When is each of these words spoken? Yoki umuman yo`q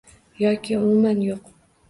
Yoki 0.43 0.71
umuman 0.79 1.19
yo`q 1.27 1.39